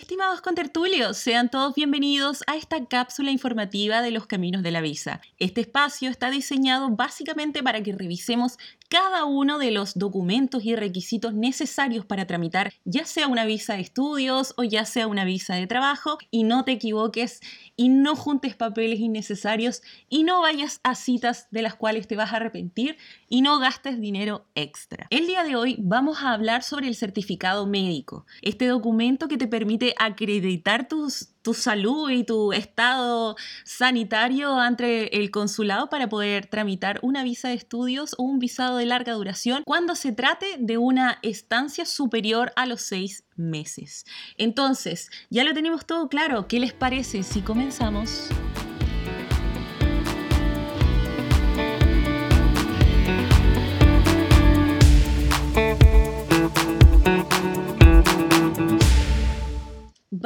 [0.00, 5.20] Estimados contertulios, sean todos bienvenidos a esta cápsula informativa de los caminos de la visa.
[5.38, 8.56] Este espacio está diseñado básicamente para que revisemos
[8.88, 13.82] cada uno de los documentos y requisitos necesarios para tramitar ya sea una visa de
[13.82, 17.40] estudios o ya sea una visa de trabajo y no te equivoques
[17.76, 22.32] y no juntes papeles innecesarios y no vayas a citas de las cuales te vas
[22.32, 22.96] a arrepentir
[23.28, 25.06] y no gastes dinero extra.
[25.10, 29.46] El día de hoy vamos a hablar sobre el certificado médico, este documento que te
[29.46, 37.22] permite acreditar tu salud y tu estado sanitario ante el consulado para poder tramitar una
[37.24, 41.86] visa de estudios o un visado de larga duración cuando se trate de una estancia
[41.86, 44.04] superior a los seis meses.
[44.36, 46.46] Entonces, ya lo tenemos todo claro.
[46.46, 48.28] ¿Qué les parece si comenzamos?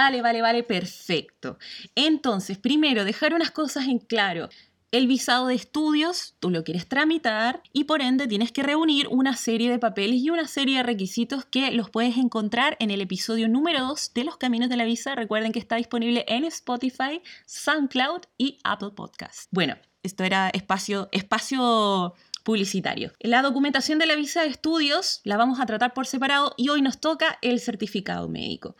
[0.00, 1.58] Vale, vale, vale, perfecto.
[1.94, 4.48] Entonces, primero, dejar unas cosas en claro.
[4.92, 9.36] El visado de estudios, tú lo quieres tramitar y por ende tienes que reunir una
[9.36, 13.46] serie de papeles y una serie de requisitos que los puedes encontrar en el episodio
[13.46, 15.14] número 2 de Los Caminos de la Visa.
[15.14, 19.48] Recuerden que está disponible en Spotify, SoundCloud y Apple Podcast.
[19.50, 23.12] Bueno, esto era espacio, espacio publicitario.
[23.20, 26.80] La documentación de la visa de estudios la vamos a tratar por separado y hoy
[26.80, 28.76] nos toca el certificado médico.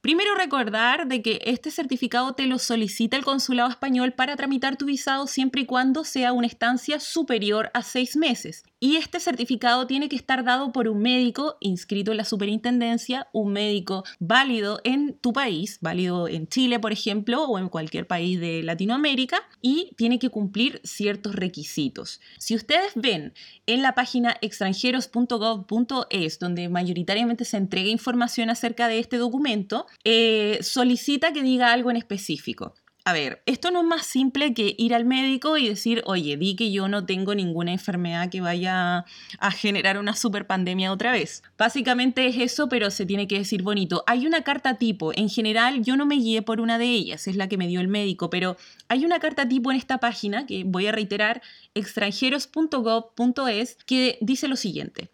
[0.00, 4.86] Primero recordar de que este certificado te lo solicita el consulado español para tramitar tu
[4.86, 8.64] visado siempre y cuando sea una estancia superior a seis meses.
[8.82, 13.52] Y este certificado tiene que estar dado por un médico inscrito en la superintendencia, un
[13.52, 18.62] médico válido en tu país, válido en Chile, por ejemplo, o en cualquier país de
[18.62, 22.22] Latinoamérica, y tiene que cumplir ciertos requisitos.
[22.38, 23.34] Si ustedes ven
[23.66, 31.34] en la página extranjeros.gov.es, donde mayoritariamente se entrega información acerca de este documento, eh, solicita
[31.34, 32.74] que diga algo en específico.
[33.10, 36.54] A ver, esto no es más simple que ir al médico y decir, oye, di
[36.54, 39.04] que yo no tengo ninguna enfermedad que vaya
[39.40, 41.42] a generar una super pandemia otra vez.
[41.58, 44.04] Básicamente es eso, pero se tiene que decir bonito.
[44.06, 47.34] Hay una carta tipo, en general yo no me guié por una de ellas, es
[47.34, 50.62] la que me dio el médico, pero hay una carta tipo en esta página, que
[50.64, 51.42] voy a reiterar,
[51.74, 55.10] extranjeros.gov.es, que dice lo siguiente.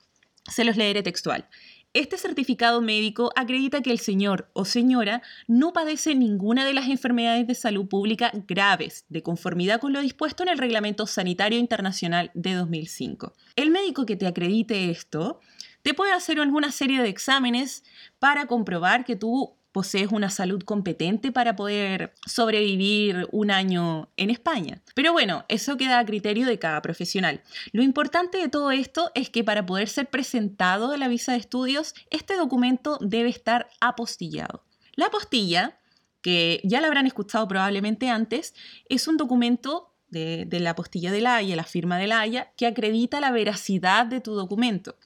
[0.46, 1.48] Se los leeré textual.
[1.96, 7.46] Este certificado médico acredita que el señor o señora no padece ninguna de las enfermedades
[7.46, 12.52] de salud pública graves, de conformidad con lo dispuesto en el Reglamento Sanitario Internacional de
[12.52, 13.32] 2005.
[13.56, 15.40] El médico que te acredite esto
[15.80, 17.82] te puede hacer alguna serie de exámenes
[18.18, 24.80] para comprobar que tú posees una salud competente para poder sobrevivir un año en España.
[24.94, 27.42] Pero bueno, eso queda a criterio de cada profesional.
[27.72, 31.38] Lo importante de todo esto es que para poder ser presentado a la visa de
[31.40, 34.64] estudios, este documento debe estar apostillado.
[34.94, 35.78] La apostilla,
[36.22, 38.54] que ya la habrán escuchado probablemente antes,
[38.88, 42.66] es un documento de, la apostilla de la Haya, la firma de la Haya, que
[42.66, 44.96] acredita la veracidad de tu documento.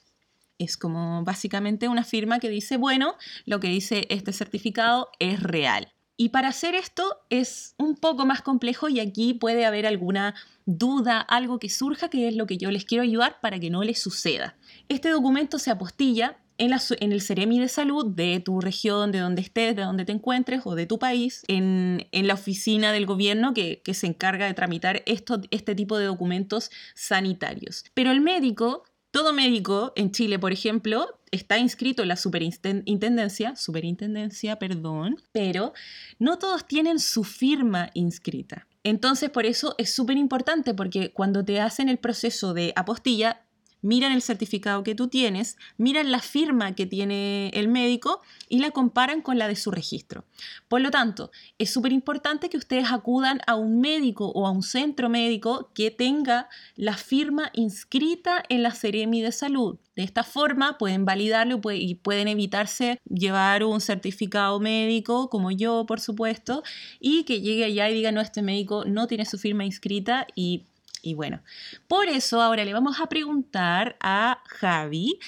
[0.60, 3.14] Es como básicamente una firma que dice, bueno,
[3.46, 5.88] lo que dice este certificado es real.
[6.18, 10.34] Y para hacer esto es un poco más complejo y aquí puede haber alguna
[10.66, 13.82] duda, algo que surja, que es lo que yo les quiero ayudar para que no
[13.82, 14.58] les suceda.
[14.90, 19.74] Este documento se apostilla en, el Ceremi de Salud de tu región, de donde estés,
[19.74, 24.06] de donde te encuentres o de tu país, en, la oficina del gobierno que, se
[24.06, 27.84] encarga de tramitar este tipo de documentos sanitarios.
[27.94, 34.58] Pero el médico todo médico en Chile, por ejemplo, está inscrito en la superintendencia, superintendencia,
[34.58, 35.72] perdón, pero
[36.18, 38.66] no todos tienen su firma inscrita.
[38.82, 43.44] Entonces, por eso es súper importante, porque cuando te hacen el proceso de apostilla,
[43.82, 48.70] miran el certificado que tú tienes, miran la firma que tiene el médico y la
[48.70, 50.24] comparan con la de su registro.
[50.68, 54.62] Por lo tanto, es súper importante que ustedes acudan a un médico o a un
[54.62, 59.78] centro médico que tenga la firma inscrita en la Seremi de Salud.
[59.96, 66.00] De esta forma pueden validarlo y pueden evitarse llevar un certificado médico, como yo, por
[66.00, 66.62] supuesto,
[67.00, 70.64] y que llegue allá y diga, no, este médico no tiene su firma inscrita y
[71.02, 71.42] y bueno,
[71.88, 75.18] por eso ahora le vamos a preguntar a Javi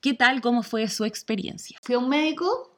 [0.00, 1.78] qué tal, cómo fue su experiencia.
[1.82, 2.76] Fui a un médico,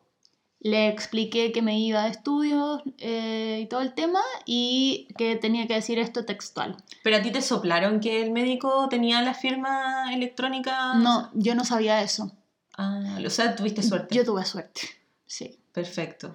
[0.60, 5.66] le expliqué que me iba de estudios eh, y todo el tema y que tenía
[5.66, 6.76] que decir esto textual.
[7.02, 10.94] ¿Pero a ti te soplaron que el médico tenía la firma electrónica?
[10.94, 12.32] No, yo no sabía eso.
[12.76, 14.14] Ah, o sea, tuviste suerte.
[14.14, 14.82] Yo tuve suerte,
[15.26, 15.58] sí.
[15.72, 16.34] Perfecto.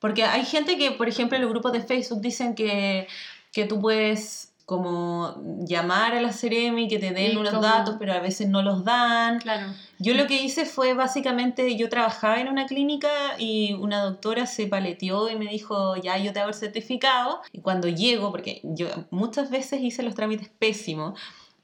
[0.00, 3.06] Porque hay gente que, por ejemplo, en los grupos de Facebook dicen que,
[3.52, 5.34] que tú puedes como
[5.64, 8.60] llamar a la Ceremi que te den Y unos como- datos, pero a veces no
[8.60, 9.38] los dan.
[9.40, 9.72] Claro.
[9.98, 14.66] Yo lo que hice fue básicamente, yo trabajaba en una clínica y una doctora se
[14.66, 17.40] paleteó y me dijo, ya yo te hago el certificado.
[17.50, 21.18] Y cuando llego, porque yo muchas veces hice los trámites pésimos,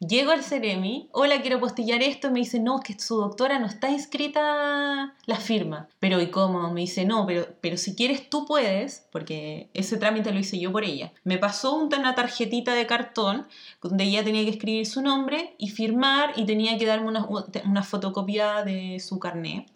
[0.08, 3.58] llego al Ceremi, hola, quiero postillar esto, y me dice, no, es que su doctora
[3.58, 5.88] no está inscrita la firma.
[5.98, 6.70] Pero ¿y cómo?
[6.72, 10.72] Me dice, no, pero, pero si quieres tú puedes, porque ese trámite lo hice yo
[10.72, 11.12] por ella.
[11.24, 13.46] Me pasó un- una tarjetita de cartón
[13.82, 17.26] donde ella tenía que escribir su nombre y firmar y tenía que darme una,
[17.64, 19.66] una fotocopia de su carné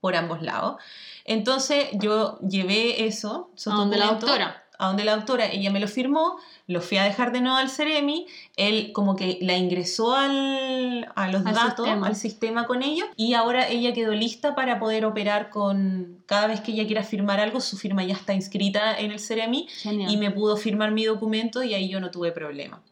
[0.00, 0.76] por ambos lados.
[1.24, 4.64] Entonces yo llevé eso, esos A donde la doctora.
[4.78, 6.36] A donde la doctora, ella me lo firmó,
[6.66, 8.26] lo fui a dejar de nuevo al Ceremi,
[8.56, 12.06] él como que la ingresó al, a los Al datos, sistema.
[12.06, 16.60] al sistema con ellos, y ahora ella quedó lista para poder operar con, cada vez
[16.60, 20.10] que ella quiera firmar algo, su firma ya está inscrita en el Ceremi, Genial.
[20.12, 22.82] y me pudo firmar mi documento y ahí yo no tuve problema.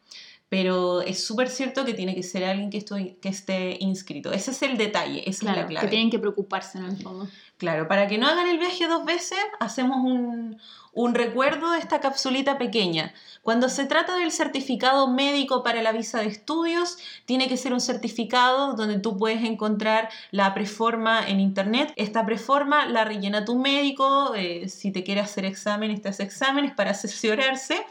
[0.47, 4.31] Pero es súper cierto que tiene que ser alguien que, estoy, que esté inscrito.
[4.31, 5.85] Ese es el detalle, esa es Claro, la clave.
[5.87, 7.27] que tienen que preocuparse en el fondo.
[7.57, 10.59] Claro, para que no hagan el viaje dos veces, hacemos un,
[10.95, 13.13] un recuerdo de esta capsulita pequeña.
[13.43, 17.81] Cuando se trata del certificado médico para la visa de estudios, tiene que ser un
[17.81, 21.93] certificado donde tú puedes encontrar la preforma en internet.
[21.97, 26.93] Esta preforma la rellena tu médico, eh, si te quiere hacer exámenes, te exámenes para
[26.95, 27.85] cerciorarse,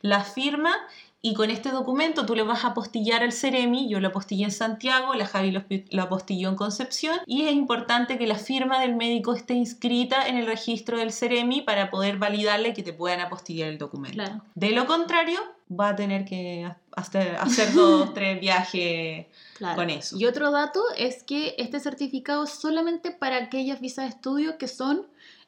[0.00, 0.74] la firma
[1.20, 4.52] y con este documento tú le vas a apostillar al Ceremi, yo lo apostillé en
[4.52, 8.94] Santiago, la Javi lo, lo apostilló en Concepción y es importante que la firma del
[8.94, 13.68] médico esté inscrita en el registro del Ceremi para poder validarle que te puedan apostillar
[13.68, 14.14] el documento.
[14.16, 14.42] Claro.
[14.54, 19.74] De lo contrario, va a tener que hacer, hacer dos, tres viajes Claro.
[19.74, 20.16] con eso.
[20.16, 24.68] Y otro dato es que este certificado es solamente para aquellas visas de estudio que
[24.68, 25.04] son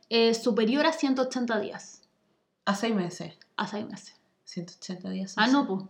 [0.08, 2.02] eh, superior a 180 días,
[2.64, 3.34] A seis meses.
[3.56, 4.16] a seis meses.
[4.50, 5.34] 180 días.
[5.36, 5.82] Ah, no, pues.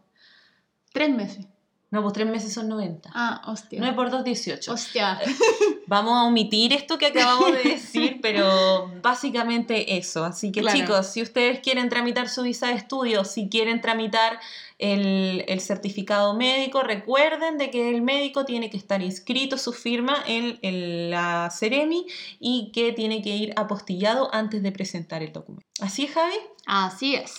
[0.92, 1.46] Tres meses.
[1.92, 3.10] No, pues tres meses son 90.
[3.12, 3.80] Ah, hostia.
[3.80, 4.72] 9 por 2, 18.
[4.72, 5.18] Hostia.
[5.88, 10.24] Vamos a omitir esto que acabamos de decir, pero básicamente eso.
[10.24, 10.78] Así que Claro.
[10.78, 14.38] chicos, si ustedes quieren tramitar su visa de estudio, si quieren tramitar
[14.78, 20.16] el, el certificado médico, recuerden de que el médico tiene que estar inscrito su firma
[20.28, 22.06] en, en la Ceremi
[22.38, 25.66] y que tiene que ir apostillado antes de presentar el documento.
[25.80, 26.36] ¿Así es, Javi?
[26.66, 27.32] Así es.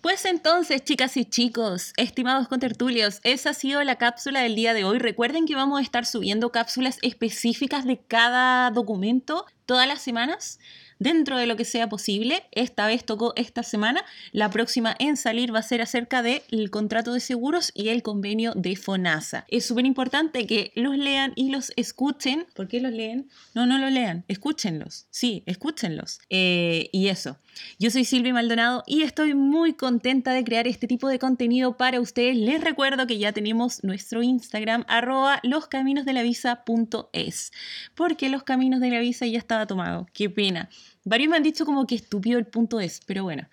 [0.00, 4.84] Pues entonces, chicas y chicos, estimados contertulios, esa ha sido la cápsula del día de
[4.84, 4.98] hoy.
[4.98, 10.58] Recuerden que vamos a estar subiendo cápsulas específicas de cada documento todas las semanas.
[10.98, 15.54] Dentro de lo que sea posible, esta vez tocó esta semana, la próxima en salir
[15.54, 19.44] va a ser acerca del contrato de seguros y el convenio de FONASA.
[19.48, 22.46] Es súper importante que los lean y los escuchen.
[22.54, 23.28] ¿Por qué los leen?
[23.54, 25.06] No, no lo lean, escúchenlos.
[25.10, 26.20] Sí, escúchenlos.
[26.30, 27.38] Eh, y eso.
[27.78, 32.00] Yo soy Silvia Maldonado y estoy muy contenta de crear este tipo de contenido para
[32.00, 32.36] ustedes.
[32.36, 37.52] Les recuerdo que ya tenemos nuestro Instagram, arroba loscaminosdelavisa.es,
[37.94, 40.06] porque los caminos de la visa ya estaba tomado.
[40.12, 40.70] Qué pena.
[41.04, 43.48] Varios me han dicho como que estúpido el punto es, pero bueno,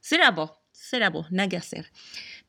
[0.00, 1.90] será po, será po, nada que hacer.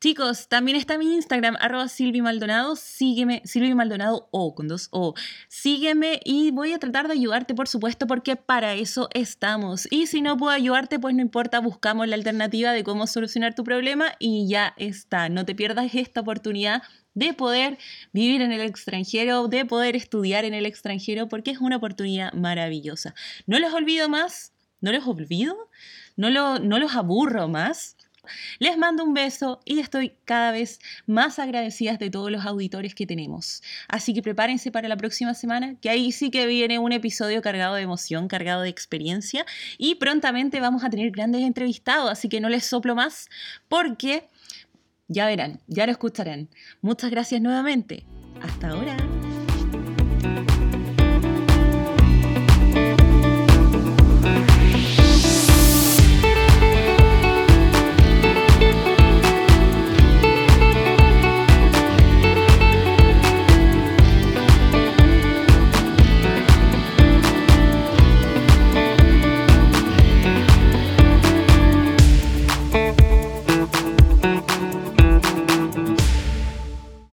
[0.00, 2.76] Chicos, también está mi Instagram, arroba Silvi Maldonado.
[2.76, 5.14] Sígueme, Silvi Maldonado O, con dos O.
[5.48, 9.88] Sígueme y voy a tratar de ayudarte, por supuesto, porque para eso estamos.
[9.90, 13.64] Y si no puedo ayudarte, pues no importa, buscamos la alternativa de cómo solucionar tu
[13.64, 15.28] problema y ya está.
[15.30, 16.84] No te pierdas esta oportunidad
[17.14, 17.76] de poder
[18.12, 23.16] vivir en el extranjero, de poder estudiar en el extranjero, porque es una oportunidad maravillosa.
[23.46, 25.56] No los olvido más, no los olvido,
[26.14, 27.96] no, lo, no los aburro más.
[28.58, 33.06] Les mando un beso y estoy cada vez más agradecida de todos los auditores que
[33.06, 33.62] tenemos.
[33.88, 37.74] Así que prepárense para la próxima semana, que ahí sí que viene un episodio cargado
[37.74, 39.44] de emoción, cargado de experiencia
[39.78, 43.28] y prontamente vamos a tener grandes entrevistados, así que no les soplo más
[43.68, 44.28] porque
[45.08, 46.48] ya verán, ya lo escucharán.
[46.80, 48.04] Muchas gracias nuevamente.
[48.42, 48.96] Hasta ahora.